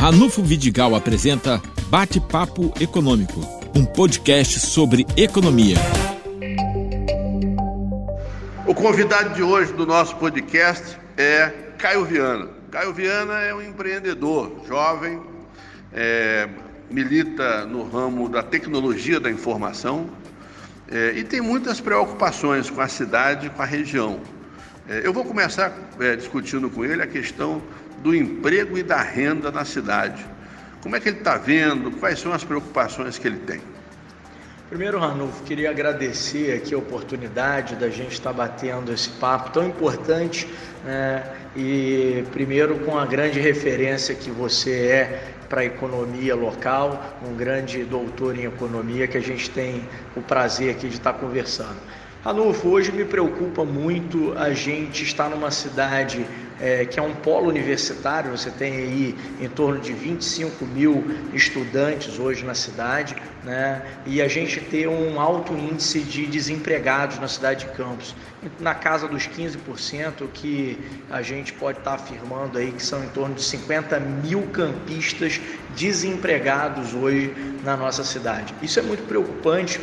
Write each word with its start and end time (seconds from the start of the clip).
Ranulfo 0.00 0.42
Vidigal 0.42 0.94
apresenta 0.94 1.60
Bate-Papo 1.90 2.72
Econômico, 2.80 3.38
um 3.76 3.84
podcast 3.84 4.58
sobre 4.58 5.06
economia. 5.14 5.76
O 8.66 8.74
convidado 8.74 9.34
de 9.34 9.42
hoje 9.42 9.74
do 9.74 9.84
nosso 9.84 10.16
podcast 10.16 10.98
é 11.18 11.52
Caio 11.76 12.06
Viana. 12.06 12.48
Caio 12.70 12.94
Viana 12.94 13.40
é 13.40 13.54
um 13.54 13.60
empreendedor 13.60 14.64
jovem, 14.66 15.20
é, 15.92 16.48
milita 16.90 17.66
no 17.66 17.86
ramo 17.86 18.26
da 18.26 18.42
tecnologia 18.42 19.20
da 19.20 19.30
informação 19.30 20.08
é, 20.90 21.12
e 21.14 21.24
tem 21.24 21.42
muitas 21.42 21.78
preocupações 21.78 22.70
com 22.70 22.80
a 22.80 22.88
cidade 22.88 23.48
e 23.48 23.50
com 23.50 23.60
a 23.60 23.66
região. 23.66 24.18
É, 24.90 25.06
eu 25.06 25.12
vou 25.12 25.24
começar 25.24 25.72
é, 26.00 26.16
discutindo 26.16 26.68
com 26.68 26.84
ele 26.84 27.00
a 27.00 27.06
questão 27.06 27.62
do 27.98 28.12
emprego 28.12 28.76
e 28.76 28.82
da 28.82 29.00
renda 29.00 29.52
na 29.52 29.64
cidade. 29.64 30.26
Como 30.82 30.96
é 30.96 31.00
que 31.00 31.08
ele 31.08 31.18
está 31.18 31.36
vendo? 31.36 31.92
Quais 31.92 32.18
são 32.18 32.32
as 32.32 32.42
preocupações 32.42 33.16
que 33.16 33.28
ele 33.28 33.38
tem? 33.38 33.60
Primeiro, 34.68 34.98
Ranulfo, 34.98 35.44
queria 35.44 35.70
agradecer 35.70 36.56
aqui 36.56 36.74
a 36.74 36.78
oportunidade 36.78 37.76
da 37.76 37.88
gente 37.88 38.14
estar 38.14 38.32
batendo 38.32 38.92
esse 38.92 39.10
papo 39.10 39.50
tão 39.50 39.68
importante 39.68 40.48
né? 40.84 41.22
e, 41.54 42.24
primeiro, 42.32 42.80
com 42.80 42.98
a 42.98 43.06
grande 43.06 43.38
referência 43.38 44.12
que 44.12 44.30
você 44.30 44.72
é 44.72 45.34
para 45.48 45.60
a 45.60 45.64
economia 45.64 46.34
local, 46.34 47.16
um 47.24 47.34
grande 47.34 47.84
doutor 47.84 48.36
em 48.36 48.44
economia 48.44 49.06
que 49.06 49.18
a 49.18 49.22
gente 49.22 49.50
tem 49.50 49.84
o 50.16 50.20
prazer 50.20 50.72
aqui 50.72 50.88
de 50.88 50.94
estar 50.94 51.12
conversando. 51.12 51.78
Ranulfo, 52.22 52.68
hoje 52.68 52.92
me 52.92 53.06
preocupa 53.06 53.64
muito 53.64 54.34
a 54.36 54.52
gente 54.52 55.02
estar 55.02 55.30
numa 55.30 55.50
cidade 55.50 56.26
é, 56.60 56.84
que 56.84 57.00
é 57.00 57.02
um 57.02 57.14
polo 57.14 57.48
universitário, 57.48 58.30
você 58.30 58.50
tem 58.50 58.74
aí 58.74 59.16
em 59.40 59.48
torno 59.48 59.80
de 59.80 59.94
25 59.94 60.66
mil 60.66 61.02
estudantes 61.32 62.18
hoje 62.18 62.44
na 62.44 62.54
cidade, 62.54 63.16
né? 63.42 63.80
e 64.04 64.20
a 64.20 64.28
gente 64.28 64.60
ter 64.60 64.86
um 64.86 65.18
alto 65.18 65.54
índice 65.54 66.00
de 66.00 66.26
desempregados 66.26 67.18
na 67.18 67.26
cidade 67.26 67.64
de 67.64 67.72
Campos, 67.72 68.14
na 68.58 68.74
casa 68.74 69.08
dos 69.08 69.26
15%, 69.26 70.28
que 70.34 70.78
a 71.10 71.22
gente 71.22 71.54
pode 71.54 71.78
estar 71.78 71.94
afirmando 71.94 72.58
aí 72.58 72.70
que 72.70 72.82
são 72.82 73.02
em 73.02 73.08
torno 73.08 73.34
de 73.34 73.42
50 73.42 73.98
mil 73.98 74.42
campistas 74.48 75.40
desempregados 75.74 76.92
hoje 76.92 77.34
na 77.64 77.78
nossa 77.78 78.04
cidade. 78.04 78.54
Isso 78.60 78.78
é 78.78 78.82
muito 78.82 79.04
preocupante 79.04 79.80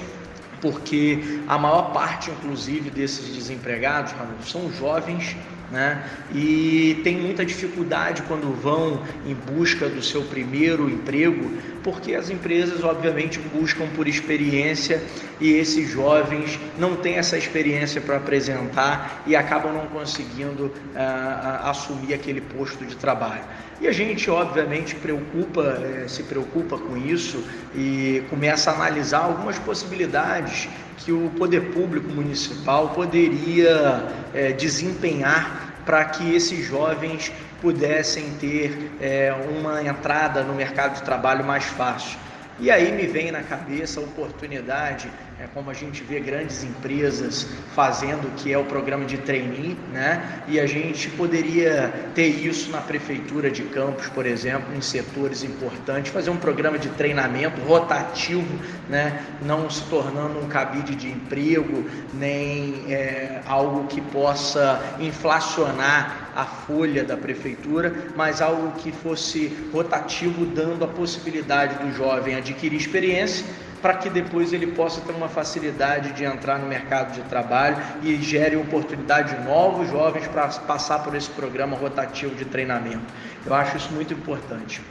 porque 0.62 1.44
a 1.48 1.58
maior 1.58 1.92
parte, 1.94 2.32
inclusive, 2.32 2.90
desses 2.90 3.34
desempregados, 3.34 4.14
são 4.50 4.72
jovens 4.72 5.36
né? 5.72 6.04
E 6.34 7.00
tem 7.04 7.18
muita 7.18 7.46
dificuldade 7.46 8.22
quando 8.24 8.54
vão 8.54 9.04
em 9.26 9.34
busca 9.34 9.90
do 9.90 10.02
seu 10.02 10.24
primeiro 10.24 10.90
emprego, 10.90 11.52
porque 11.84 12.16
as 12.16 12.30
empresas, 12.30 12.84
obviamente, 12.84 13.40
buscam 13.40 13.88
por 13.96 14.08
experiência 14.08 15.02
e 15.40 15.54
esses 15.54 15.90
jovens 15.90 16.60
não 16.78 16.96
têm 16.96 17.16
essa 17.16 17.38
experiência 17.38 18.02
para 18.02 18.18
apresentar 18.18 19.24
e 19.26 19.36
acabam 19.36 19.74
não 19.74 19.88
conseguindo 19.88 20.66
uh, 20.66 21.70
assumir 21.70 22.14
aquele 22.14 22.42
posto 22.42 22.86
de 22.86 22.96
trabalho. 22.96 23.44
E 23.80 23.88
a 23.88 23.92
gente, 23.92 24.30
obviamente, 24.30 24.96
preocupa, 24.96 25.62
eh, 25.62 26.08
se 26.08 26.24
preocupa 26.24 26.80
com 26.80 26.98
isso 26.98 27.44
e 27.76 28.24
começa 28.28 28.72
a 28.72 28.74
analisar 28.74 29.20
algumas 29.20 29.60
possibilidades 29.60 30.68
que 30.98 31.12
o 31.12 31.30
poder 31.38 31.72
público 31.72 32.10
municipal 32.10 32.90
poderia 32.90 34.04
é, 34.34 34.52
desempenhar 34.52 35.82
para 35.86 36.04
que 36.06 36.36
esses 36.36 36.66
jovens 36.66 37.32
pudessem 37.62 38.32
ter 38.40 38.92
é, 39.00 39.34
uma 39.58 39.82
entrada 39.84 40.44
no 40.44 40.54
mercado 40.54 40.96
de 40.96 41.04
trabalho 41.04 41.46
mais 41.46 41.64
fácil. 41.64 42.18
E 42.60 42.72
aí 42.72 42.92
me 42.92 43.06
vem 43.06 43.32
na 43.32 43.44
cabeça 43.44 44.00
a 44.00 44.04
oportunidade 44.04 45.10
é 45.40 45.46
como 45.54 45.70
a 45.70 45.74
gente 45.74 46.04
vê 46.04 46.20
grandes 46.20 46.64
empresas 46.64 47.48
fazendo, 47.76 48.34
que 48.38 48.52
é 48.52 48.58
o 48.58 48.64
programa 48.64 49.06
de 49.06 49.20
trainee, 49.20 49.78
né? 49.94 50.42
E 50.48 50.60
a 50.60 50.66
gente 50.66 51.10
poderia 51.12 51.94
ter 52.16 52.26
isso 52.26 52.72
na 52.72 52.82
prefeitura 52.82 53.52
de 53.52 53.62
Campos, 53.66 54.10
por 54.10 54.26
exemplo, 54.26 54.76
em 54.76 54.82
setores 54.82 55.44
importantes, 55.44 56.12
fazer 56.12 56.32
um 56.32 56.38
programa 56.38 56.80
de 56.80 56.90
treinamento 56.90 57.62
rotativo, 57.62 58.48
né? 58.90 59.24
Não 59.44 59.70
se 59.70 59.84
tornando 59.84 60.40
um 60.40 60.48
cabide 60.48 60.96
de 60.96 61.08
emprego, 61.08 61.88
nem 62.16 62.92
é, 62.92 63.42
algo 63.46 63.86
que 63.86 64.02
possa 64.02 64.82
inflacionar 65.00 66.27
a 66.38 66.46
folha 66.46 67.04
da 67.04 67.18
prefeitura, 67.18 68.12
mas 68.16 68.44
algo 68.44 68.72
que 68.74 68.92
fosse 68.92 69.52
rotativo, 69.74 70.46
dando 70.46 70.86
a 70.86 70.88
possibilidade 70.88 71.84
do 71.84 71.92
jovem 71.92 72.36
adquirir 72.36 72.78
experiência 72.78 73.44
para 73.82 73.96
que 73.96 74.08
depois 74.08 74.54
ele 74.54 74.68
possa 74.68 75.02
ter 75.02 75.14
uma 75.14 75.30
facilidade 75.30 76.14
de 76.14 76.24
entrar 76.24 76.60
no 76.60 76.68
mercado 76.68 77.14
de 77.14 77.22
trabalho 77.28 77.78
e 78.04 78.16
gere 78.22 78.56
oportunidade 78.56 79.36
de 79.36 79.44
novos 79.46 79.90
jovens 79.90 80.28
para 80.28 80.48
passar 80.48 81.04
por 81.04 81.16
esse 81.16 81.30
programa 81.32 81.76
rotativo 81.76 82.36
de 82.36 82.46
treinamento. 82.46 83.06
Eu 83.44 83.54
acho 83.56 83.78
isso 83.78 83.92
muito 83.92 84.14
importante. 84.14 84.82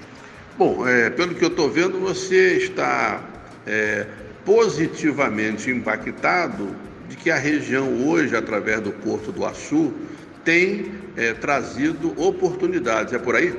Bom, 0.59 0.87
é, 0.89 1.11
pelo 1.11 1.35
que 1.35 1.45
eu 1.45 1.49
estou 1.49 1.71
vendo, 1.71 2.01
você 2.01 2.57
está 2.57 3.21
é, 3.67 4.07
positivamente 4.45 5.71
impactado 5.71 6.75
de 7.09 7.17
que 7.17 7.31
a 7.31 7.37
região 7.37 8.09
hoje, 8.09 8.35
através 8.35 8.81
do 8.81 8.91
Porto 8.91 9.31
do 9.31 9.45
Açu, 9.45 9.93
tem 10.47 10.93
é, 11.17 11.35
trazido 11.35 12.15
oportunidades. 12.17 13.13
É 13.13 13.19
por 13.19 13.35
aí? 13.35 13.53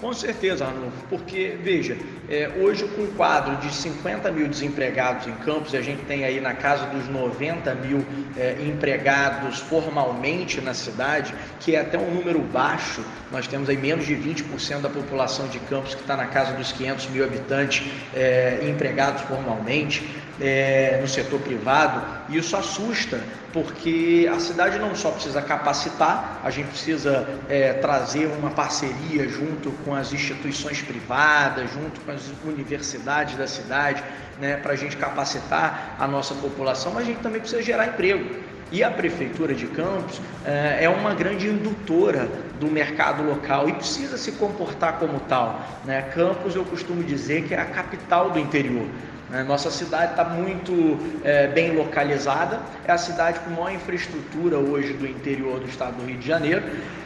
Com 0.00 0.12
certeza, 0.12 0.64
Arnulfo, 0.64 0.96
porque, 1.10 1.58
veja, 1.60 1.96
é, 2.30 2.48
hoje 2.60 2.86
com 2.86 3.02
um 3.02 3.10
quadro 3.16 3.56
de 3.56 3.74
50 3.74 4.30
mil 4.30 4.46
desempregados 4.46 5.26
em 5.26 5.32
Campos, 5.32 5.74
a 5.74 5.82
gente 5.82 6.04
tem 6.04 6.24
aí 6.24 6.40
na 6.40 6.54
casa 6.54 6.86
dos 6.86 7.08
90 7.08 7.74
mil 7.74 8.06
é, 8.36 8.58
empregados 8.64 9.58
formalmente 9.58 10.60
na 10.60 10.72
cidade, 10.72 11.34
que 11.58 11.74
é 11.74 11.80
até 11.80 11.98
um 11.98 12.14
número 12.14 12.38
baixo, 12.38 13.02
nós 13.32 13.48
temos 13.48 13.68
aí 13.68 13.76
menos 13.76 14.06
de 14.06 14.14
20% 14.14 14.82
da 14.82 14.88
população 14.88 15.48
de 15.48 15.58
Campos 15.58 15.96
que 15.96 16.02
está 16.02 16.16
na 16.16 16.26
casa 16.26 16.52
dos 16.52 16.70
500 16.70 17.08
mil 17.08 17.24
habitantes 17.24 17.84
é, 18.14 18.60
empregados 18.62 19.22
formalmente 19.22 20.08
é, 20.40 20.98
no 21.00 21.08
setor 21.08 21.40
privado, 21.40 22.00
e 22.28 22.38
isso 22.38 22.56
assusta, 22.56 23.20
porque 23.52 24.30
a 24.32 24.38
cidade 24.38 24.78
não 24.78 24.94
só 24.94 25.10
precisa 25.10 25.42
capacitar, 25.42 26.40
a 26.44 26.50
gente 26.50 26.68
precisa 26.68 27.26
é, 27.48 27.72
trazer 27.74 28.26
uma 28.38 28.50
parceria 28.50 29.28
junto 29.28 29.72
com 29.88 29.94
as 29.94 30.12
instituições 30.12 30.82
privadas, 30.82 31.72
junto 31.72 31.98
com 32.02 32.12
as 32.12 32.30
universidades 32.44 33.36
da 33.36 33.46
cidade, 33.46 34.04
né, 34.38 34.58
para 34.58 34.74
a 34.74 34.76
gente 34.76 34.98
capacitar 34.98 35.96
a 35.98 36.06
nossa 36.06 36.34
população, 36.34 36.92
mas 36.92 37.04
a 37.04 37.06
gente 37.06 37.20
também 37.20 37.40
precisa 37.40 37.62
gerar 37.62 37.86
emprego. 37.86 38.36
E 38.70 38.84
a 38.84 38.90
Prefeitura 38.90 39.54
de 39.54 39.66
Campos 39.66 40.20
é, 40.44 40.84
é 40.84 40.88
uma 40.90 41.14
grande 41.14 41.48
indutora 41.48 42.28
do 42.60 42.66
mercado 42.66 43.22
local 43.22 43.66
e 43.66 43.72
precisa 43.72 44.18
se 44.18 44.32
comportar 44.32 44.98
como 44.98 45.20
tal. 45.20 45.58
Né? 45.86 46.02
Campos, 46.14 46.54
eu 46.54 46.66
costumo 46.66 47.02
dizer 47.02 47.44
que 47.44 47.54
é 47.54 47.58
a 47.58 47.64
capital 47.64 48.28
do 48.28 48.38
interior. 48.38 48.86
Né? 49.30 49.42
Nossa 49.42 49.70
cidade 49.70 50.12
está 50.12 50.24
muito 50.24 50.98
é, 51.22 51.46
bem 51.48 51.76
localizada, 51.76 52.60
é 52.86 52.92
a 52.92 52.98
cidade 52.98 53.40
com 53.40 53.50
maior 53.50 53.72
infraestrutura 53.72 54.58
hoje 54.58 54.92
do 54.94 55.06
interior 55.06 55.60
do 55.60 55.68
estado 55.68 55.96
do 55.96 56.06
Rio 56.06 56.18
de 56.18 56.26
Janeiro 56.26 56.62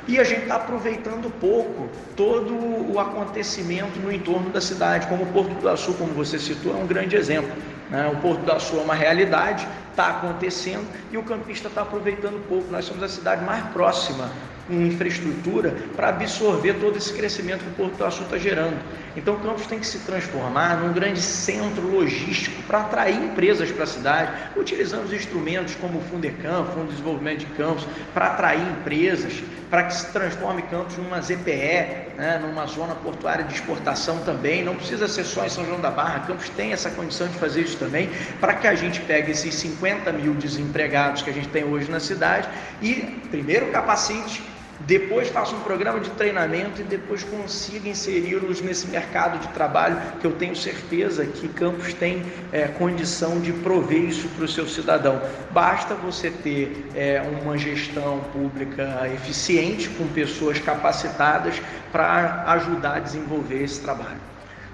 e 0.07 0.19
a 0.19 0.25
gente 0.25 0.43
está 0.43 0.57
aproveitando 0.57 1.31
pouco 1.41 1.89
todo 2.17 2.55
o 2.93 2.99
acontecimento 2.99 3.99
no 4.01 4.13
entorno 4.13 4.51
da 4.51 4.61
cidade, 4.61 5.07
como 5.07 5.25
o 5.25 5.27
Porto 5.27 5.55
do 5.61 5.69
Açu, 5.69 5.95
como 5.95 6.13
você 6.13 6.39
citou, 6.39 6.73
é 6.73 6.77
um 6.77 6.87
grande 6.87 7.17
exemplo. 7.17 7.51
Né? 7.91 8.11
O 8.13 8.17
Porto 8.17 8.41
do 8.41 8.53
Açu 8.53 8.79
é 8.79 8.83
uma 8.83 8.95
realidade, 8.95 9.67
está 9.93 10.09
acontecendo 10.09 10.87
e 11.11 11.17
o 11.17 11.23
campista 11.23 11.69
está 11.69 11.83
aproveitando 11.83 12.47
pouco. 12.49 12.71
Nós 12.71 12.85
somos 12.85 13.03
a 13.03 13.09
cidade 13.09 13.45
mais 13.45 13.65
próxima 13.69 14.31
com 14.67 14.75
infraestrutura 14.75 15.75
para 15.97 16.09
absorver 16.09 16.75
todo 16.75 16.97
esse 16.97 17.13
crescimento 17.13 17.65
que 17.65 17.71
o 17.71 17.75
Porto 17.75 17.97
do 17.97 18.05
Açu 18.05 18.23
está 18.23 18.39
gerando. 18.39 18.79
Então, 19.17 19.39
Campos 19.41 19.67
tem 19.67 19.79
que 19.79 19.87
se 19.87 19.99
transformar 20.01 20.79
num 20.79 20.93
grande 20.93 21.21
centro 21.21 21.87
logístico 21.87 22.63
para 22.63 22.81
atrair 22.81 23.17
empresas 23.17 23.71
para 23.71 23.85
a 23.85 23.87
cidade, 23.87 24.33
utilizando 24.57 25.15
instrumentos 25.15 25.75
como 25.75 25.99
o 25.99 26.03
Fundecamp, 26.03 26.69
Fundo 26.69 26.87
de 26.87 26.93
Desenvolvimento 26.93 27.41
de 27.41 27.47
Campos, 27.47 27.87
para 28.15 28.29
atrair 28.29 28.63
empresas, 28.63 29.43
para 29.69 29.85
que 29.85 29.95
se 29.95 30.11
transforme 30.13 30.63
Campos 30.63 30.97
numa 30.97 31.21
ZPE, 31.21 32.13
né, 32.17 32.41
numa 32.41 32.67
zona 32.67 32.95
portuária 32.95 33.45
de 33.45 33.55
exportação 33.55 34.19
também. 34.21 34.65
Não 34.65 34.77
precisa 34.77 35.07
ser 35.09 35.25
só 35.25 35.45
em 35.45 35.49
São 35.51 35.67
João 35.67 35.81
da 35.81 35.91
Barra, 35.91 36.21
Campos 36.21 36.49
tem 36.51 36.73
essa 36.73 36.91
condição 36.91 37.29
de 37.29 37.35
fazer 37.39 37.63
isso 37.63 37.77
também, 37.77 38.09
para 38.41 38.55
que 38.55 38.67
a 38.67 38.75
gente 38.75 39.01
pegue 39.01 39.33
esses 39.33 39.55
50 39.55 39.82
mil 40.13 40.35
desempregados 40.35 41.23
que 41.23 41.31
a 41.31 41.33
gente 41.33 41.49
tem 41.49 41.65
hoje 41.65 41.91
na 41.91 42.01
cidade 42.01 42.49
e, 42.81 42.95
primeiro, 43.31 43.71
capacite 43.71 44.43
depois 44.87 45.29
faça 45.29 45.55
um 45.55 45.61
programa 45.61 46.01
de 46.01 46.11
treinamento 46.11 46.81
e 46.81 46.85
depois 46.85 47.23
consiga 47.23 47.89
inseri-los 47.89 48.61
nesse 48.61 48.89
mercado 48.89 49.39
de 49.39 49.49
trabalho, 49.49 50.01
que 50.21 50.27
eu 50.27 50.33
tenho 50.33 50.57
certeza 50.57 51.25
que 51.25 51.49
Campos 51.49 51.95
tem 51.95 52.23
é, 52.51 52.67
condição 52.67 53.41
de 53.41 53.53
prover 53.53 54.03
isso 54.05 54.29
para 54.31 54.45
o 54.45 54.49
seu 54.49 54.67
cidadão. 54.67 55.21
Basta 55.51 55.95
você 55.95 56.31
ter 56.31 56.87
é, 56.95 57.23
uma 57.43 57.57
gestão 57.57 58.21
pública 58.33 59.09
eficiente, 59.15 59.89
com 59.91 60.07
pessoas 60.09 60.59
capacitadas 60.59 61.61
para 61.93 62.45
ajudar 62.49 62.97
a 62.97 63.01
desenvolver 63.01 63.63
esse 63.63 63.81
trabalho. 63.81 64.21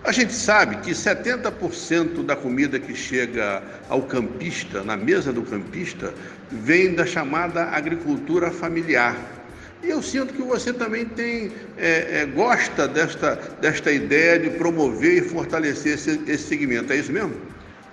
A 0.04 0.12
gente 0.12 0.32
sabe 0.32 0.76
que 0.76 0.92
70% 0.92 2.24
da 2.24 2.36
comida 2.36 2.78
que 2.78 2.94
chega 2.94 3.62
ao 3.88 4.02
campista, 4.02 4.82
na 4.82 4.96
mesa 4.96 5.32
do 5.32 5.42
campista, 5.42 6.14
vem 6.50 6.94
da 6.94 7.04
chamada 7.04 7.64
agricultura 7.64 8.50
familiar. 8.50 9.16
E 9.82 9.90
eu 9.90 10.02
sinto 10.02 10.32
que 10.34 10.42
você 10.42 10.72
também 10.72 11.04
tem, 11.04 11.52
é, 11.76 12.20
é, 12.20 12.26
gosta 12.26 12.88
desta, 12.88 13.36
desta 13.60 13.92
ideia 13.92 14.38
de 14.38 14.50
promover 14.50 15.18
e 15.18 15.20
fortalecer 15.22 15.94
esse, 15.94 16.20
esse 16.26 16.44
segmento, 16.44 16.92
é 16.92 16.96
isso 16.96 17.12
mesmo? 17.12 17.34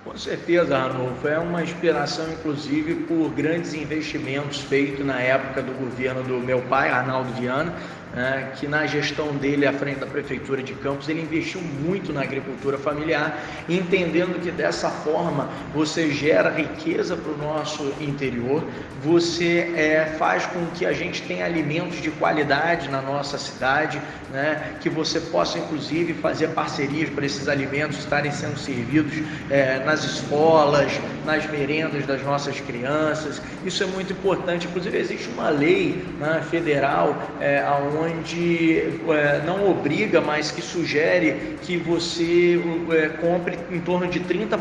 Com 0.04 0.16
certeza, 0.16 0.78
Ranulfo. 0.78 1.26
É 1.26 1.38
uma 1.38 1.62
inspiração, 1.62 2.32
inclusive, 2.32 2.94
por 3.06 3.28
grandes 3.30 3.74
investimentos 3.74 4.60
feitos 4.60 5.04
na 5.04 5.20
época 5.20 5.62
do 5.62 5.72
governo 5.72 6.22
do 6.22 6.38
meu 6.38 6.62
pai, 6.62 6.90
Arnaldo 6.90 7.32
Viana, 7.32 7.74
né, 8.16 8.52
que 8.56 8.66
na 8.66 8.86
gestão 8.86 9.36
dele 9.36 9.66
à 9.66 9.72
frente 9.74 10.00
da 10.00 10.06
prefeitura 10.06 10.62
de 10.62 10.72
Campos 10.72 11.06
ele 11.06 11.20
investiu 11.20 11.60
muito 11.60 12.14
na 12.14 12.22
agricultura 12.22 12.78
familiar, 12.78 13.38
entendendo 13.68 14.40
que 14.40 14.50
dessa 14.50 14.88
forma 14.88 15.50
você 15.74 16.10
gera 16.10 16.48
riqueza 16.48 17.14
para 17.14 17.30
o 17.30 17.36
nosso 17.36 17.92
interior, 18.00 18.64
você 19.02 19.70
é, 19.76 20.06
faz 20.18 20.46
com 20.46 20.64
que 20.74 20.86
a 20.86 20.94
gente 20.94 21.20
tenha 21.22 21.44
alimentos 21.44 22.00
de 22.00 22.10
qualidade 22.10 22.88
na 22.88 23.02
nossa 23.02 23.36
cidade, 23.36 24.00
né, 24.32 24.76
que 24.80 24.88
você 24.88 25.20
possa 25.20 25.58
inclusive 25.58 26.14
fazer 26.14 26.48
parcerias 26.48 27.10
para 27.10 27.26
esses 27.26 27.48
alimentos 27.48 27.98
estarem 27.98 28.32
sendo 28.32 28.58
servidos 28.58 29.12
é, 29.50 29.84
nas 29.84 30.04
escolas, 30.04 30.90
nas 31.26 31.46
merendas 31.50 32.06
das 32.06 32.22
nossas 32.22 32.58
crianças. 32.60 33.42
Isso 33.64 33.82
é 33.82 33.86
muito 33.86 34.12
importante. 34.14 34.66
Inclusive 34.66 34.96
existe 34.96 35.28
uma 35.28 35.50
lei 35.50 36.02
né, 36.18 36.42
federal 36.50 37.14
é, 37.40 37.62
onde 38.00 38.05
onde 38.06 38.78
é, 39.08 39.42
não 39.44 39.70
obriga, 39.70 40.20
mas 40.20 40.50
que 40.50 40.62
sugere 40.62 41.58
que 41.62 41.76
você 41.76 42.60
é, 42.90 43.08
compre 43.08 43.58
em 43.70 43.80
torno 43.80 44.06
de 44.06 44.20
30% 44.20 44.58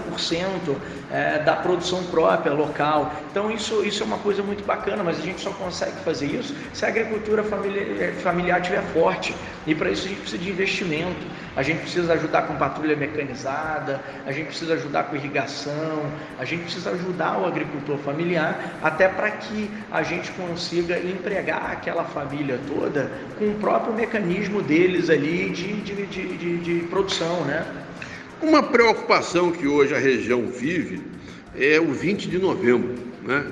é, 1.11 1.39
da 1.39 1.55
produção 1.55 2.03
própria 2.05 2.53
local. 2.53 3.13
Então 3.31 3.51
isso, 3.51 3.85
isso 3.85 4.03
é 4.03 4.05
uma 4.05 4.17
coisa 4.17 4.43
muito 4.43 4.65
bacana, 4.65 5.03
mas 5.03 5.19
a 5.19 5.21
gente 5.21 5.41
só 5.41 5.51
consegue 5.51 5.97
fazer 6.03 6.27
isso 6.27 6.55
se 6.73 6.85
a 6.85 6.87
agricultura 6.87 7.43
familiar, 7.43 8.01
é, 8.01 8.11
familiar 8.13 8.59
estiver 8.59 8.83
forte. 8.93 9.35
E 9.67 9.73
para 9.73 9.89
isso 9.89 10.05
a 10.05 10.09
gente 10.09 10.21
precisa 10.21 10.43
de 10.43 10.49
investimento, 10.49 11.25
a 11.55 11.63
gente 11.63 11.81
precisa 11.81 12.13
ajudar 12.13 12.43
com 12.43 12.55
patrulha 12.55 12.95
mecanizada, 12.95 13.99
a 14.25 14.31
gente 14.31 14.47
precisa 14.47 14.75
ajudar 14.75 15.05
com 15.05 15.15
irrigação, 15.15 16.11
a 16.37 16.45
gente 16.45 16.63
precisa 16.63 16.91
ajudar 16.91 17.39
o 17.39 17.45
agricultor 17.45 17.97
familiar, 17.97 18.77
até 18.83 19.07
para 19.07 19.31
que 19.31 19.69
a 19.91 20.03
gente 20.03 20.31
consiga 20.31 20.99
empregar 20.99 21.71
aquela 21.71 22.03
família 22.03 22.59
toda 22.67 23.09
com 23.39 23.45
o 23.45 23.55
próprio 23.55 23.93
mecanismo 23.93 24.61
deles 24.61 25.09
ali 25.09 25.49
de, 25.49 25.81
de, 25.81 26.05
de, 26.05 26.37
de, 26.37 26.57
de 26.57 26.87
produção, 26.87 27.43
né? 27.45 27.65
Uma 28.41 28.61
preocupação 28.61 29.51
que 29.51 29.65
hoje 29.65 29.95
a 29.95 29.99
região 29.99 30.45
vive 30.47 31.01
é 31.57 31.79
o 31.79 31.91
20 31.91 32.29
de 32.29 32.37
novembro, 32.37 32.95
né? 33.23 33.45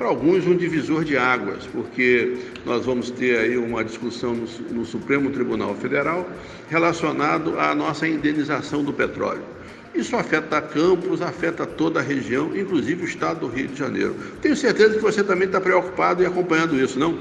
Para 0.00 0.08
alguns 0.08 0.46
um 0.46 0.56
divisor 0.56 1.04
de 1.04 1.18
águas, 1.18 1.66
porque 1.66 2.38
nós 2.64 2.86
vamos 2.86 3.10
ter 3.10 3.38
aí 3.38 3.58
uma 3.58 3.84
discussão 3.84 4.32
no, 4.32 4.46
no 4.70 4.82
Supremo 4.86 5.28
Tribunal 5.28 5.74
Federal 5.74 6.26
relacionado 6.70 7.60
à 7.60 7.74
nossa 7.74 8.08
indenização 8.08 8.82
do 8.82 8.94
petróleo. 8.94 9.42
Isso 9.94 10.16
afeta 10.16 10.58
Campos, 10.62 11.20
afeta 11.20 11.66
toda 11.66 12.00
a 12.00 12.02
região, 12.02 12.56
inclusive 12.56 13.02
o 13.02 13.04
estado 13.04 13.40
do 13.40 13.48
Rio 13.48 13.68
de 13.68 13.78
Janeiro. 13.78 14.16
Tenho 14.40 14.56
certeza 14.56 14.94
que 14.94 15.02
você 15.02 15.22
também 15.22 15.46
está 15.46 15.60
preocupado 15.60 16.22
e 16.22 16.26
acompanhando 16.26 16.82
isso, 16.82 16.98
não? 16.98 17.18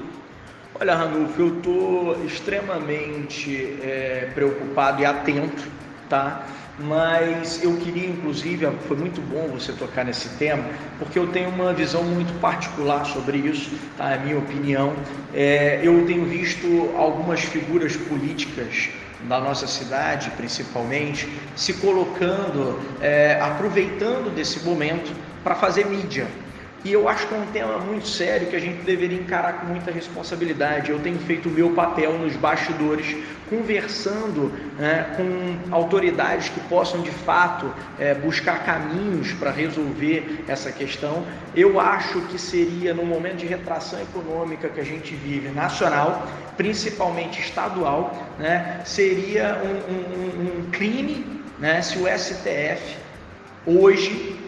Olha, 0.80 0.96
Ranulfo, 0.96 1.42
eu 1.42 1.58
estou 1.58 2.26
extremamente 2.26 3.78
é, 3.82 4.32
preocupado 4.34 5.02
e 5.02 5.06
atento, 5.06 5.68
tá? 6.08 6.48
Mas 6.82 7.62
eu 7.62 7.76
queria, 7.78 8.08
inclusive, 8.08 8.66
foi 8.88 8.96
muito 8.96 9.20
bom 9.22 9.48
você 9.50 9.74
tocar 9.74 10.06
nesse 10.06 10.30
tema, 10.38 10.64
porque 10.98 11.20
eu 11.20 11.28
tenho 11.28 11.50
uma 11.50 11.74
visão 11.74 12.04
muito 12.04 12.34
particular 12.40 13.06
sobre 13.06 13.38
isso, 13.38 13.72
tá? 13.98 14.12
É 14.12 14.16
a 14.16 14.18
minha 14.20 14.38
opinião. 14.38 14.94
É, 15.34 15.82
eu 15.84 16.06
tenho 16.06 16.26
visto 16.26 16.94
algumas 16.96 17.42
figuras 17.42 17.98
políticas 17.98 18.90
da 19.22 19.40
nossa 19.42 19.68
cidade, 19.68 20.32
principalmente, 20.38 21.28
se 21.56 21.74
colocando, 21.74 22.80
é, 23.02 23.38
aproveitando 23.42 24.34
desse 24.34 24.64
momento 24.64 25.14
para 25.44 25.56
fazer 25.56 25.86
mídia 25.86 26.28
e 26.84 26.94
eu 26.94 27.10
acho 27.10 27.28
que 27.28 27.34
é 27.34 27.38
um 27.38 27.46
tema 27.48 27.78
muito 27.80 28.08
sério 28.08 28.48
que 28.48 28.56
a 28.56 28.60
gente 28.60 28.84
deveria 28.84 29.20
encarar 29.20 29.60
com 29.60 29.68
muita 29.68 29.92
responsabilidade. 29.92 30.92
Eu 30.92 31.00
tenho 31.00 31.20
feito 31.20 31.50
o 31.50 31.52
meu 31.52 31.72
papel 31.72 32.18
nos 32.18 32.38
bastidores, 32.38 33.18
conversando 33.50 34.54
né, 34.78 35.14
com 35.18 35.76
autoridades 35.76 36.48
que 36.48 36.60
possam 36.62 37.02
de 37.02 37.12
fato 37.12 37.74
é, 38.00 38.14
buscar 38.14 38.64
caminhos 38.64 39.34
para 39.34 39.52
resolver 39.52 40.46
essa 40.48 40.72
questão. 40.72 41.26
Eu 41.54 41.82
acho 41.82 42.22
que 42.22 42.40
seria, 42.40 42.94
no 42.94 43.06
momento 43.06 43.38
de 43.38 43.46
retração 43.46 44.00
econômica 44.02 44.70
que 44.70 44.80
a 44.80 44.86
gente 44.86 45.14
vive, 45.16 45.50
nacional, 45.50 46.28
principalmente 46.56 47.42
estadual, 47.42 48.26
né, 48.38 48.82
seria 48.86 49.62
um, 49.64 49.94
um, 49.94 50.66
um 50.66 50.72
crime 50.72 51.44
né, 51.60 51.82
se 51.82 51.98
o 52.00 52.08
STF 52.08 52.98
hoje 53.66 54.39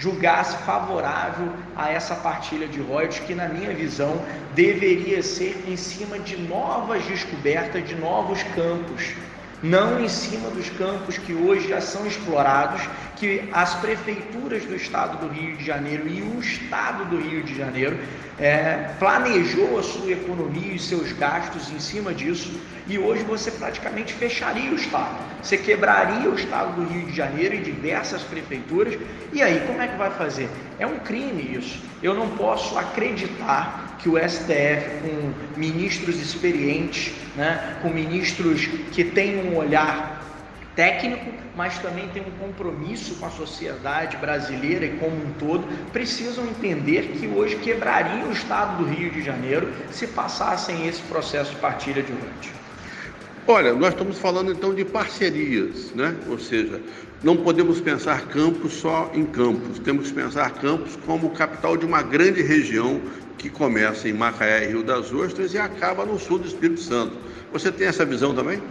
julgasse 0.00 0.56
favorável 0.64 1.52
a 1.76 1.90
essa 1.90 2.14
partilha 2.14 2.66
de 2.66 2.80
royalties, 2.80 3.20
que 3.20 3.34
na 3.34 3.48
minha 3.48 3.74
visão 3.74 4.18
deveria 4.54 5.22
ser 5.22 5.62
em 5.68 5.76
cima 5.76 6.18
de 6.18 6.38
novas 6.38 7.04
descobertas, 7.04 7.86
de 7.86 7.94
novos 7.94 8.42
campos, 8.54 9.12
não 9.62 10.00
em 10.02 10.08
cima 10.08 10.48
dos 10.48 10.70
campos 10.70 11.18
que 11.18 11.34
hoje 11.34 11.68
já 11.68 11.82
são 11.82 12.06
explorados, 12.06 12.80
que 13.16 13.46
as 13.52 13.74
prefeituras 13.74 14.64
do 14.64 14.74
estado 14.74 15.18
do 15.18 15.30
Rio 15.30 15.54
de 15.58 15.64
Janeiro 15.64 16.08
e 16.08 16.22
o 16.22 16.40
estado 16.40 17.04
do 17.04 17.20
Rio 17.20 17.42
de 17.42 17.54
Janeiro 17.54 17.98
é, 18.38 18.94
planejou 18.98 19.78
a 19.78 19.82
sua 19.82 20.12
economia 20.12 20.72
e 20.72 20.78
seus 20.78 21.12
gastos 21.12 21.70
em 21.70 21.78
cima 21.78 22.14
disso, 22.14 22.58
e 22.90 22.98
hoje 22.98 23.22
você 23.22 23.52
praticamente 23.52 24.12
fecharia 24.12 24.68
o 24.68 24.74
estado. 24.74 25.14
Você 25.40 25.56
quebraria 25.56 26.28
o 26.28 26.34
estado 26.34 26.74
do 26.74 26.92
Rio 26.92 27.06
de 27.06 27.14
Janeiro 27.14 27.54
e 27.54 27.60
diversas 27.60 28.20
prefeituras, 28.22 28.98
e 29.32 29.40
aí 29.40 29.62
como 29.64 29.80
é 29.80 29.86
que 29.86 29.96
vai 29.96 30.10
fazer? 30.10 30.48
É 30.76 30.84
um 30.84 30.98
crime 30.98 31.56
isso. 31.56 31.80
Eu 32.02 32.14
não 32.14 32.30
posso 32.30 32.76
acreditar 32.76 33.96
que 34.00 34.08
o 34.08 34.18
STF, 34.18 35.02
com 35.02 35.58
ministros 35.58 36.20
experientes, 36.20 37.14
né, 37.36 37.78
com 37.80 37.90
ministros 37.90 38.66
que 38.90 39.04
têm 39.04 39.36
um 39.36 39.56
olhar 39.56 40.20
técnico, 40.74 41.32
mas 41.54 41.78
também 41.78 42.08
tem 42.08 42.22
um 42.22 42.44
compromisso 42.44 43.14
com 43.16 43.26
a 43.26 43.30
sociedade 43.30 44.16
brasileira 44.16 44.86
e 44.86 44.96
como 44.96 45.14
um 45.14 45.32
todo, 45.38 45.64
precisam 45.92 46.44
entender 46.44 47.12
que 47.18 47.28
hoje 47.28 47.54
quebrariam 47.56 48.30
o 48.30 48.32
estado 48.32 48.82
do 48.82 48.90
Rio 48.90 49.12
de 49.12 49.22
Janeiro 49.22 49.72
se 49.92 50.08
passassem 50.08 50.88
esse 50.88 51.02
processo 51.02 51.52
de 51.52 51.56
partilha 51.60 52.02
de 52.02 52.10
royalties. 52.12 52.69
Olha, 53.52 53.74
nós 53.74 53.88
estamos 53.88 54.16
falando 54.16 54.52
então 54.52 54.72
de 54.72 54.84
parcerias, 54.84 55.90
né? 55.92 56.14
Ou 56.28 56.38
seja, 56.38 56.80
não 57.20 57.36
podemos 57.36 57.80
pensar 57.80 58.28
Campos 58.28 58.74
só 58.74 59.10
em 59.12 59.24
Campos, 59.24 59.80
temos 59.80 60.06
que 60.06 60.14
pensar 60.14 60.48
Campos 60.52 60.94
como 61.04 61.30
capital 61.30 61.76
de 61.76 61.84
uma 61.84 62.00
grande 62.00 62.42
região 62.42 63.00
que 63.36 63.50
começa 63.50 64.08
em 64.08 64.12
Macaé 64.12 64.68
Rio 64.68 64.84
das 64.84 65.12
Ostras 65.12 65.52
e 65.52 65.58
acaba 65.58 66.06
no 66.06 66.16
sul 66.16 66.38
do 66.38 66.46
Espírito 66.46 66.78
Santo. 66.78 67.16
Você 67.52 67.72
tem 67.72 67.88
essa 67.88 68.04
visão 68.04 68.32
também? 68.32 68.62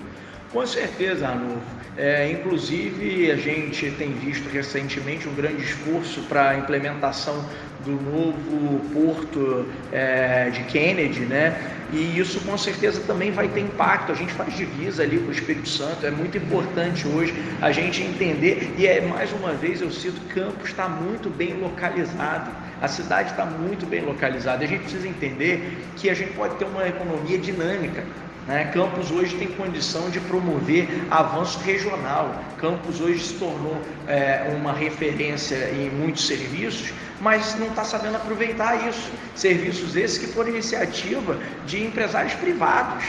Com 0.51 0.65
certeza, 0.65 1.27
Arnulfo. 1.27 1.79
É, 1.95 2.31
inclusive, 2.31 3.29
a 3.29 3.35
gente 3.35 3.91
tem 3.91 4.13
visto 4.13 4.49
recentemente 4.49 5.27
um 5.27 5.35
grande 5.35 5.61
esforço 5.61 6.21
para 6.23 6.51
a 6.51 6.57
implementação 6.57 7.45
do 7.85 7.91
novo 7.91 8.79
porto 8.93 9.67
é, 9.91 10.49
de 10.49 10.63
Kennedy, 10.63 11.21
né? 11.21 11.75
E 11.91 12.17
isso 12.19 12.39
com 12.41 12.57
certeza 12.57 13.01
também 13.01 13.31
vai 13.31 13.47
ter 13.47 13.59
impacto. 13.59 14.11
A 14.11 14.15
gente 14.15 14.33
faz 14.33 14.55
divisa 14.55 15.03
ali 15.03 15.19
com 15.19 15.27
o 15.27 15.31
Espírito 15.31 15.67
Santo. 15.67 16.05
É 16.05 16.11
muito 16.11 16.37
importante 16.37 17.07
hoje 17.07 17.33
a 17.61 17.71
gente 17.71 18.01
entender. 18.01 18.73
E 18.77 18.87
é 18.87 19.01
mais 19.01 19.31
uma 19.33 19.53
vez 19.53 19.81
eu 19.81 19.91
cito, 19.91 20.19
Campos 20.33 20.69
está 20.69 20.87
muito 20.87 21.29
bem 21.29 21.53
localizado. 21.59 22.49
A 22.81 22.87
cidade 22.87 23.31
está 23.31 23.45
muito 23.45 23.85
bem 23.85 24.01
localizada. 24.01 24.63
A 24.63 24.67
gente 24.67 24.81
precisa 24.81 25.07
entender 25.07 25.77
que 25.95 26.09
a 26.09 26.13
gente 26.13 26.31
pode 26.33 26.55
ter 26.55 26.65
uma 26.65 26.87
economia 26.87 27.37
dinâmica 27.37 28.03
Né? 28.49 28.65
Campos 28.73 29.11
hoje 29.11 29.37
tem 29.37 29.47
condição 29.49 30.09
de 30.09 30.19
promover 30.21 30.87
avanço 31.11 31.59
regional. 31.59 32.33
Campos 32.57 32.99
hoje 32.99 33.19
se 33.19 33.35
tornou 33.35 33.79
é, 34.07 34.51
uma 34.57 34.73
referência 34.73 35.69
em 35.69 35.91
muitos 35.91 36.25
serviços, 36.25 36.91
mas 37.21 37.55
não 37.59 37.67
está 37.67 37.83
sabendo 37.83 38.15
aproveitar 38.15 38.89
isso. 38.89 39.11
Serviços 39.35 39.95
esses 39.95 40.17
que 40.17 40.25
foram 40.25 40.49
iniciativa 40.49 41.37
de 41.67 41.83
empresários 41.83 42.33
privados. 42.33 43.03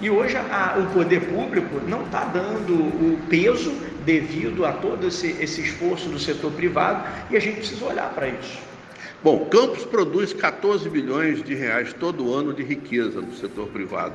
E 0.00 0.08
hoje 0.08 0.38
a, 0.38 0.78
o 0.78 0.86
poder 0.94 1.20
público 1.20 1.82
não 1.86 2.04
está 2.04 2.24
dando 2.24 2.72
o 2.72 3.20
peso 3.28 3.70
devido 4.06 4.64
a 4.64 4.72
todo 4.72 5.08
esse, 5.08 5.36
esse 5.38 5.60
esforço 5.60 6.08
do 6.08 6.18
setor 6.18 6.50
privado 6.52 7.06
e 7.30 7.36
a 7.36 7.40
gente 7.40 7.56
precisa 7.56 7.84
olhar 7.84 8.08
para 8.14 8.26
isso. 8.26 8.67
Bom, 9.20 9.46
Campos 9.46 9.84
produz 9.84 10.32
14 10.32 10.88
bilhões 10.88 11.42
de 11.42 11.52
reais 11.52 11.92
todo 11.92 12.32
ano 12.32 12.52
de 12.52 12.62
riqueza 12.62 13.20
do 13.20 13.34
setor 13.34 13.66
privado. 13.66 14.14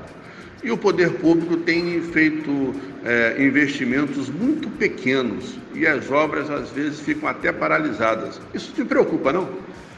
E 0.63 0.71
o 0.71 0.77
poder 0.77 1.11
público 1.15 1.57
tem 1.57 2.01
feito 2.01 2.73
é, 3.03 3.35
investimentos 3.43 4.29
muito 4.29 4.69
pequenos 4.69 5.55
e 5.75 5.85
as 5.85 6.09
obras 6.09 6.49
às 6.49 6.69
vezes 6.69 7.01
ficam 7.01 7.27
até 7.27 7.51
paralisadas. 7.51 8.39
Isso 8.53 8.71
te 8.71 8.85
preocupa, 8.85 9.33
não? 9.33 9.49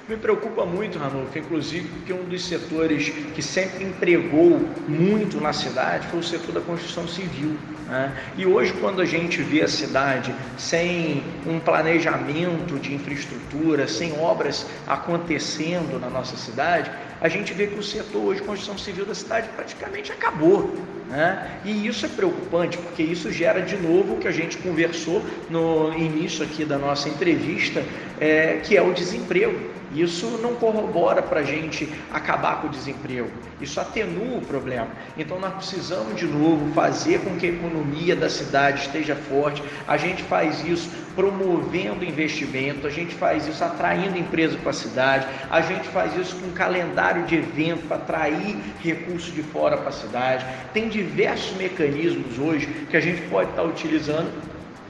Me 0.07 0.15
preocupa 0.15 0.67
muito, 0.67 1.00
Ranulfo, 1.00 1.35
inclusive 1.39 1.88
porque 1.88 2.13
um 2.13 2.25
dos 2.25 2.45
setores 2.45 3.09
que 3.33 3.41
sempre 3.41 3.85
empregou 3.85 4.59
muito 4.88 5.41
na 5.41 5.51
cidade 5.51 6.05
foi 6.09 6.19
o 6.19 6.24
setor 6.24 6.53
da 6.53 6.62
construção 6.62 7.07
civil. 7.07 7.57
Né? 7.88 8.15
E 8.38 8.45
hoje, 8.45 8.71
quando 8.74 9.01
a 9.01 9.05
gente 9.05 9.41
vê 9.41 9.63
a 9.63 9.67
cidade 9.67 10.31
sem 10.59 11.24
um 11.47 11.59
planejamento 11.59 12.77
de 12.79 12.93
infraestrutura, 12.93 13.88
sem 13.88 14.13
obras 14.19 14.67
acontecendo 14.85 16.00
na 16.00 16.07
nossa 16.07 16.38
cidade, 16.38 16.91
a 17.22 17.27
gente 17.27 17.53
vê 17.53 17.67
que 17.67 17.79
o 17.79 17.84
setor 17.84 18.24
hoje 18.24 18.41
de 18.41 18.48
construção 18.48 18.77
civil 18.77 19.05
da 19.05 19.15
cidade 19.15 19.50
praticamente 19.55 20.12
acabou. 20.12 20.75
Né? 21.10 21.60
E 21.63 21.88
isso 21.88 22.05
é 22.05 22.10
preocupante, 22.10 22.77
porque 22.77 23.03
isso 23.03 23.31
gera 23.31 23.62
de 23.62 23.77
novo 23.77 24.15
o 24.15 24.17
que 24.17 24.27
a 24.27 24.31
gente 24.31 24.57
conversou 24.57 25.24
no 25.50 25.93
início 25.93 26.43
aqui 26.43 26.65
da 26.65 26.77
nossa 26.77 27.07
entrevista, 27.07 27.84
é, 28.19 28.60
que 28.63 28.75
é 28.75 28.81
o 28.81 28.91
desemprego. 28.93 29.75
Isso 29.93 30.39
não 30.41 30.55
corrobora 30.55 31.22
para 31.22 31.39
a 31.39 31.43
gente 31.43 31.89
acabar 32.12 32.62
com 32.62 32.67
o 32.67 32.69
desemprego, 32.69 33.29
isso 33.62 33.79
atenua 33.79 34.39
o 34.39 34.41
problema. 34.41 34.89
Então 35.17 35.39
nós 35.39 35.53
precisamos 35.53 36.15
de 36.17 36.25
novo 36.25 36.74
fazer 36.74 37.22
com 37.22 37.38
que 37.38 37.45
a 37.45 37.50
economia 37.50 38.15
da 38.15 38.29
cidade 38.29 38.81
esteja 38.81 39.15
forte. 39.15 39.63
A 39.88 39.95
gente 39.95 40.22
faz 40.24 40.65
isso 40.65 40.89
promovendo 41.15 42.03
investimento, 42.03 42.86
a 42.86 42.89
gente 42.89 43.15
faz 43.15 43.48
isso 43.48 43.63
atraindo 43.63 44.17
empresas 44.17 44.60
para 44.60 44.72
a 44.72 44.74
cidade, 44.74 45.27
a 45.50 45.62
gente 45.62 45.88
faz 45.88 46.13
isso 46.17 46.36
com 46.36 46.48
um 46.48 46.51
calendário 46.51 47.14
de 47.24 47.36
evento 47.36 47.88
para 47.88 47.98
atrair 47.98 48.57
recursos 48.84 49.34
de 49.34 49.43
fora 49.43 49.77
para 49.77 49.89
a 49.89 49.93
cidade. 49.93 50.45
Tem 50.74 50.89
diversos 50.89 51.55
mecanismos 51.57 52.38
hoje 52.38 52.67
que 52.89 52.98
a 52.98 53.01
gente 53.01 53.22
pode 53.29 53.50
estar 53.50 53.63
utilizando 53.63 54.31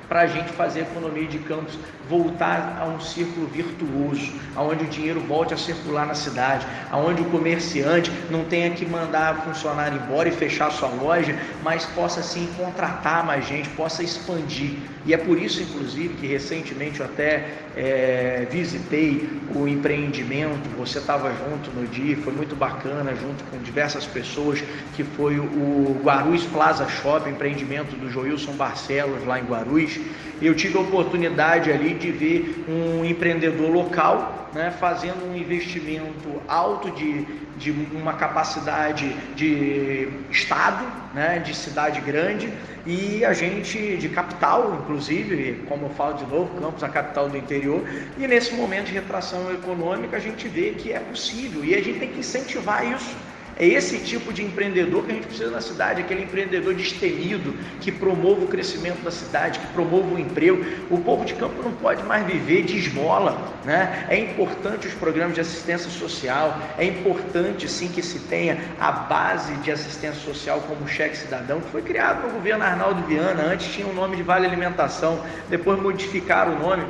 para 0.07 0.21
a 0.21 0.27
gente 0.27 0.49
fazer 0.53 0.81
a 0.81 0.83
economia 0.83 1.27
de 1.27 1.39
campos 1.39 1.77
voltar 2.09 2.77
a 2.81 2.85
um 2.85 2.99
círculo 2.99 3.47
virtuoso, 3.47 4.33
aonde 4.55 4.83
o 4.83 4.87
dinheiro 4.87 5.19
volte 5.21 5.53
a 5.53 5.57
circular 5.57 6.05
na 6.05 6.13
cidade, 6.13 6.65
aonde 6.91 7.21
o 7.21 7.25
comerciante 7.25 8.11
não 8.29 8.43
tenha 8.45 8.69
que 8.71 8.85
mandar 8.85 9.43
funcionário 9.43 9.99
embora 10.03 10.29
e 10.29 10.31
fechar 10.31 10.71
sua 10.71 10.89
loja, 10.89 11.37
mas 11.63 11.85
possa 11.87 12.21
sim 12.21 12.47
contratar 12.57 13.25
mais 13.25 13.47
gente, 13.47 13.69
possa 13.69 14.03
expandir. 14.03 14.77
E 15.05 15.13
é 15.13 15.17
por 15.17 15.37
isso, 15.37 15.61
inclusive, 15.61 16.15
que 16.15 16.25
recentemente 16.25 16.99
eu 16.99 17.05
até 17.05 17.47
é, 17.77 18.47
visitei 18.49 19.29
o 19.53 19.67
empreendimento, 19.67 20.67
você 20.75 20.97
estava 20.97 21.31
junto 21.31 21.69
no 21.71 21.85
dia, 21.87 22.17
foi 22.17 22.33
muito 22.33 22.55
bacana, 22.55 23.15
junto 23.15 23.43
com 23.45 23.57
diversas 23.59 24.05
pessoas, 24.05 24.63
que 24.95 25.03
foi 25.03 25.37
o 25.37 26.01
Guarulhos 26.03 26.43
Plaza 26.45 26.87
Shopping, 26.87 27.29
empreendimento 27.29 27.95
do 27.95 28.09
Joilson 28.09 28.53
Barcelos 28.53 29.23
lá 29.25 29.39
em 29.39 29.43
Guarulhos. 29.43 29.99
Eu 30.41 30.55
tive 30.55 30.77
a 30.77 30.81
oportunidade 30.81 31.71
ali 31.71 31.94
de 31.95 32.11
ver 32.11 32.65
um 32.67 33.03
empreendedor 33.05 33.69
local 33.71 34.45
né, 34.55 34.71
fazendo 34.71 35.29
um 35.29 35.35
investimento 35.35 36.41
alto 36.47 36.89
de, 36.91 37.25
de 37.57 37.71
uma 37.71 38.13
capacidade 38.13 39.13
de 39.35 40.07
estado, 40.31 40.85
né, 41.13 41.39
de 41.39 41.53
cidade 41.53 41.99
grande, 41.99 42.51
e 42.85 43.25
a 43.25 43.33
gente 43.33 43.97
de 43.97 44.07
capital, 44.07 44.79
inclusive, 44.81 45.65
como 45.67 45.87
eu 45.87 45.89
falo 45.89 46.13
de 46.13 46.25
novo, 46.25 46.61
Campos, 46.61 46.83
a 46.83 46.89
capital 46.89 47.27
do 47.27 47.37
interior, 47.37 47.83
e 48.17 48.25
nesse 48.25 48.53
momento 48.53 48.85
de 48.85 48.93
retração 48.93 49.51
econômica 49.51 50.15
a 50.15 50.19
gente 50.21 50.47
vê 50.47 50.71
que 50.71 50.93
é 50.93 50.99
possível 50.99 51.65
e 51.65 51.75
a 51.75 51.83
gente 51.83 51.99
tem 51.99 52.09
que 52.09 52.19
incentivar 52.19 52.89
isso. 52.89 53.15
É 53.57 53.65
esse 53.65 53.99
tipo 53.99 54.33
de 54.33 54.43
empreendedor 54.43 55.05
que 55.05 55.11
a 55.11 55.15
gente 55.15 55.27
precisa 55.27 55.49
na 55.49 55.61
cidade, 55.61 56.01
aquele 56.01 56.23
empreendedor 56.23 56.73
destemido, 56.73 57.53
que 57.79 57.89
promova 57.89 58.43
o 58.43 58.47
crescimento 58.47 59.01
da 59.01 59.11
cidade, 59.11 59.59
que 59.59 59.67
promova 59.67 60.13
o 60.13 60.19
emprego. 60.19 60.65
O 60.89 60.97
povo 60.99 61.23
de 61.23 61.33
campo 61.35 61.63
não 61.63 61.71
pode 61.71 62.03
mais 62.03 62.25
viver 62.25 62.63
de 62.63 62.77
esmola. 62.77 63.53
Né? 63.63 64.05
É 64.09 64.17
importante 64.17 64.87
os 64.87 64.93
programas 64.93 65.35
de 65.35 65.41
assistência 65.41 65.89
social, 65.89 66.59
é 66.77 66.83
importante 66.83 67.69
sim 67.69 67.87
que 67.87 68.01
se 68.01 68.19
tenha 68.19 68.57
a 68.79 68.91
base 68.91 69.55
de 69.57 69.71
assistência 69.71 70.21
social 70.21 70.59
como 70.67 70.83
o 70.83 70.87
cheque 70.87 71.15
cidadão, 71.15 71.61
que 71.61 71.69
foi 71.71 71.81
criado 71.81 72.27
no 72.27 72.33
governo 72.33 72.63
Arnaldo 72.63 73.03
Viana, 73.03 73.43
antes 73.43 73.73
tinha 73.73 73.87
o 73.87 73.93
nome 73.93 74.17
de 74.17 74.23
Vale 74.23 74.45
Alimentação, 74.45 75.23
depois 75.49 75.81
modificaram 75.81 76.55
o 76.55 76.59
nome, 76.59 76.85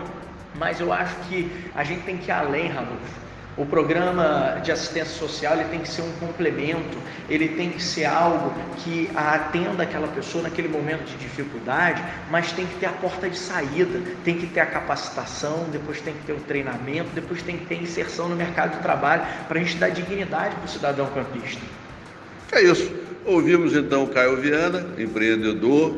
mas 0.55 0.79
eu 0.79 0.91
acho 0.91 1.15
que 1.27 1.51
a 1.75 1.83
gente 1.83 2.01
tem 2.03 2.17
que 2.17 2.29
ir 2.29 2.31
além, 2.31 2.67
Ranulfo. 2.69 3.24
O 3.57 3.65
programa 3.65 4.59
de 4.61 4.69
assistência 4.69 5.17
social 5.17 5.53
ele 5.53 5.69
tem 5.69 5.79
que 5.79 5.87
ser 5.87 6.01
um 6.01 6.11
complemento, 6.19 6.97
ele 7.29 7.47
tem 7.47 7.69
que 7.69 7.81
ser 7.81 8.03
algo 8.03 8.53
que 8.83 9.09
atenda 9.15 9.83
aquela 9.83 10.09
pessoa 10.09 10.43
naquele 10.43 10.67
momento 10.67 11.05
de 11.05 11.15
dificuldade, 11.15 12.03
mas 12.29 12.51
tem 12.51 12.65
que 12.65 12.75
ter 12.75 12.87
a 12.87 12.91
porta 12.91 13.29
de 13.29 13.37
saída, 13.37 14.01
tem 14.25 14.37
que 14.37 14.47
ter 14.47 14.59
a 14.59 14.65
capacitação, 14.65 15.67
depois 15.71 16.01
tem 16.01 16.13
que 16.13 16.25
ter 16.25 16.33
o 16.33 16.39
treinamento, 16.41 17.11
depois 17.15 17.41
tem 17.43 17.57
que 17.57 17.65
ter 17.65 17.81
inserção 17.81 18.27
no 18.27 18.35
mercado 18.35 18.75
de 18.75 18.83
trabalho 18.83 19.23
para 19.47 19.57
a 19.57 19.63
gente 19.63 19.77
dar 19.77 19.89
dignidade 19.89 20.53
para 20.55 20.65
o 20.65 20.67
cidadão 20.67 21.07
campista. 21.07 21.61
É 22.51 22.61
isso. 22.61 22.91
Ouvimos 23.23 23.73
então 23.73 24.05
Caio 24.07 24.35
Viana, 24.35 24.85
empreendedor, 24.97 25.95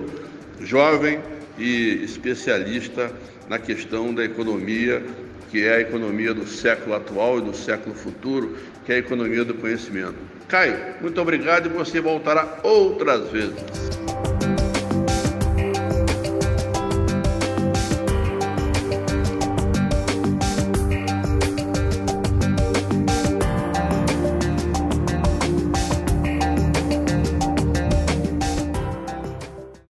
jovem 0.62 1.20
e 1.58 2.04
especialista 2.04 3.12
na 3.50 3.58
questão 3.58 4.14
da 4.14 4.24
economia 4.24 5.04
que 5.50 5.66
é 5.66 5.76
a 5.76 5.82
economia 5.82 6.34
do 6.34 6.48
século 6.48 6.96
atual 6.96 7.40
e 7.40 7.42
do 7.42 7.56
século 7.56 7.96
futuro, 7.96 8.58
que 8.86 8.92
é 8.92 8.96
a 8.96 9.00
economia 9.00 9.44
do 9.44 9.54
conhecimento. 9.54 10.16
Caio, 10.48 10.78
muito 11.02 11.20
obrigado 11.22 11.68
e 11.68 11.70
você 11.70 12.00
voltará 12.00 12.60
outras 12.64 13.30
vezes. 13.30 14.07